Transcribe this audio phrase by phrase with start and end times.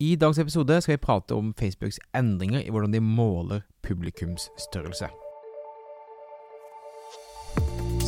[0.00, 5.10] I dagens episode skal vi prate om Facebooks endringer i hvordan de måler publikumsstørrelse.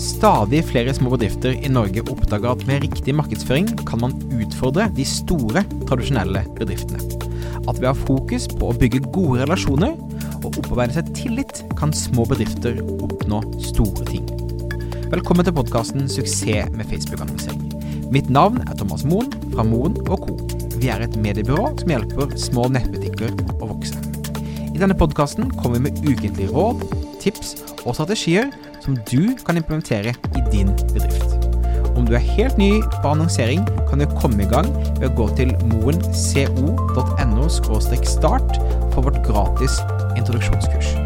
[0.00, 5.04] Stadig flere små bedrifter i Norge oppdager at med riktig markedsføring kan man utfordre de
[5.04, 7.02] store, tradisjonelle bedriftene.
[7.68, 9.92] At ved å ha fokus på å bygge gode relasjoner
[10.40, 14.32] og opparbeide seg tillit, kan små bedrifter oppnå store ting.
[15.12, 17.68] Velkommen til podkasten 'Suksess med Facebook-annonsering'.
[18.08, 20.61] Mitt navn er Thomas Moen fra Moen Co.
[20.82, 24.00] Vi er et mediebyrå som hjelper små nettbutikker å vokse.
[24.66, 26.82] I denne podkasten kommer vi med ukentlige råd,
[27.22, 27.52] tips
[27.84, 28.48] og strategier
[28.82, 31.46] som du kan implementere i din bedrift.
[31.94, 35.28] Om du er helt ny på annonsering, kan du komme i gang ved å gå
[35.38, 38.58] til moenco.no start
[38.90, 39.78] for vårt gratis
[40.18, 40.96] introduksjonskurs.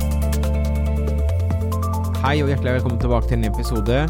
[2.25, 4.03] Hei og hjertelig velkommen tilbake til en episode.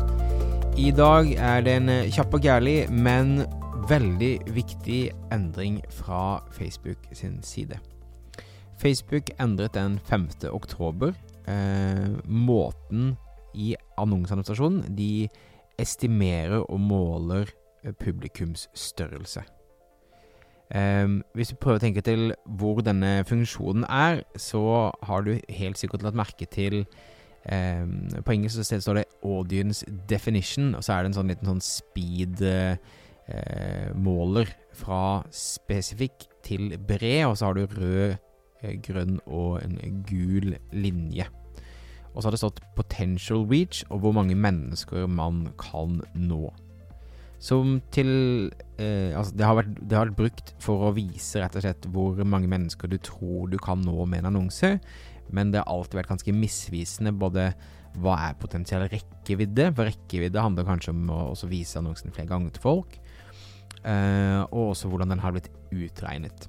[0.78, 3.40] I dag er det en kjapp og gærlig, men
[3.86, 7.78] veldig viktig endring fra Facebook sin side.
[8.80, 10.28] Facebook endret den 5.
[10.50, 11.12] oktober
[11.46, 13.14] eh, måten
[13.54, 15.28] i annonseadministrasjonen de
[15.78, 17.52] estimerer og måler
[17.84, 19.44] eh, publikumsstørrelse.
[20.74, 21.06] Eh,
[21.38, 26.02] hvis du prøver å tenke til hvor denne funksjonen er, så har du helt sikkert
[26.02, 26.82] lagt merke til
[27.46, 27.86] eh,
[28.18, 31.62] På engelsk så står det 'audience definition', og så er det en sånn liten sånn
[31.62, 38.16] speed eh, eh, måler fra spesifikk til bred, og så har du rød,
[38.62, 41.26] eh, grønn og en gul linje.
[42.14, 46.52] Og så har det stått 'potential reach' og hvor mange mennesker man kan nå.
[47.38, 51.56] Som til eh, Altså, det har, vært, det har vært brukt for å vise rett
[51.56, 54.80] og slett hvor mange mennesker du tror du kan nå med en annonse,
[55.30, 57.54] men det har alltid vært ganske misvisende både
[58.00, 62.62] hva er potensiell rekkevidde, for rekkevidde handler kanskje om å vise annonsen flere ganger til
[62.62, 62.98] folk,
[63.86, 66.48] og også hvordan den har blitt utregnet.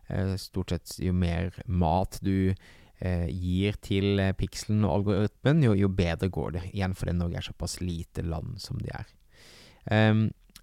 [0.09, 5.89] eh, stort sett jo mer mat du eh, gir til pikselen og algoritmen, jo, jo,
[5.89, 6.63] bedre går det.
[6.73, 9.11] Igjen fordi Norge er såpass lite land som de er.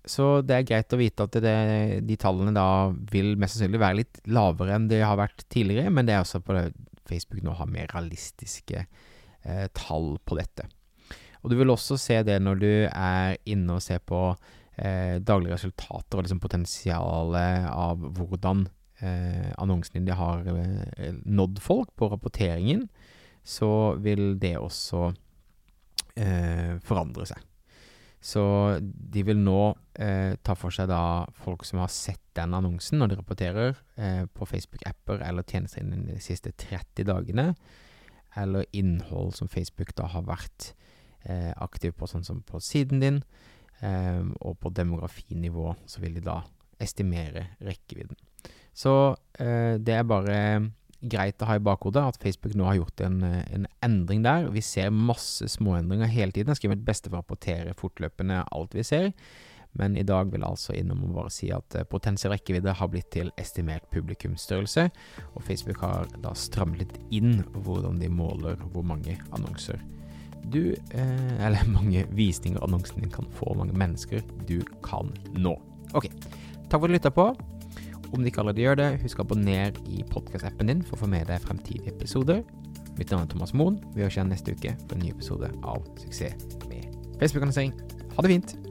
[0.08, 1.56] Så det er greit å vite at det,
[2.08, 6.08] de tallene da vil mest sannsynlig være litt lavere enn de har vært tidligere, men
[6.08, 6.70] det er også på det
[7.10, 10.68] Facebook nå har mer realistiske eh, tall på dette.
[11.40, 15.56] Og du vil også se det når du er inne og ser på eh, daglige
[15.56, 18.66] resultater og liksom potensialet av hvordan
[19.00, 22.86] eh, annonsene dine har eh, nådd folk på rapporteringen,
[23.44, 25.10] så vil det også
[26.20, 27.49] eh, forandre seg.
[28.20, 28.42] Så
[28.82, 33.12] de vil nå eh, ta for seg da folk som har sett den annonsen når
[33.12, 37.46] de rapporterer eh, på Facebook-apper eller tjenester innen de siste 30 dagene,
[38.36, 40.74] eller innhold som Facebook da har vært
[41.24, 43.22] eh, aktiv på, sånn som på siden din,
[43.80, 46.42] eh, og på demografinivå så vil de da
[46.80, 48.20] estimere rekkevidden.
[48.76, 50.36] Så eh, det er bare
[51.00, 54.50] greit å ha i bakhodet at Facebook nå har gjort en, en endring der.
[54.54, 56.52] Vi ser masse småendringer hele tiden.
[56.52, 59.10] Jeg skriver mitt beste for å rapportere fortløpende alt vi ser.
[59.78, 62.90] Men i dag vil jeg altså innom og bare si at eh, potensiell rekkevidde har
[62.90, 64.88] blitt til estimert publikumsstørrelse,
[65.34, 69.78] og Facebook har da strammet litt inn hvordan de måler hvor mange annonser
[70.50, 75.54] du, eh, eller mange visninger annonsen din kan få, hvor mange mennesker du kan nå.
[75.94, 76.10] Ok,
[76.66, 77.30] takk for at du lytta på.
[78.10, 81.10] Om du ikke allerede gjør det, husk å abonnere i podkast-appen din for å få
[81.12, 82.42] med deg fremtidige episoder.
[82.98, 83.78] Mitt navn er Thomas Moen.
[83.94, 86.90] Vi høres igjen neste uke for en ny episode av Suksess med
[87.20, 87.76] Facebook-annonsering.
[88.16, 88.69] Ha det fint!